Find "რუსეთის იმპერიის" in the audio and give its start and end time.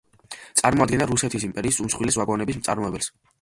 1.11-1.79